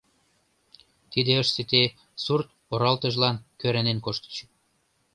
Тиде 1.11 1.33
ыш 1.41 1.47
сите— 1.55 1.83
сурт-оралтыжлан 2.23 3.35
кӧранен 3.59 3.99
коштыч. 4.05 4.35